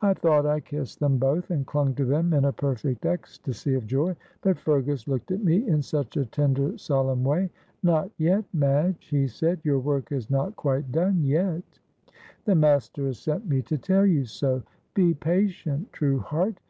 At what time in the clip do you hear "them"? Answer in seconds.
1.00-1.18, 2.06-2.32